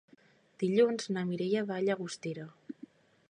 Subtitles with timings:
[0.63, 2.49] Dilluns na Mireia va a Llagostera.